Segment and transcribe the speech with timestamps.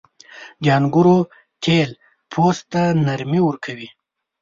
[0.63, 1.17] •د انګورو
[1.63, 1.89] تېل
[2.31, 3.89] پوست ته نرمي ورکوي.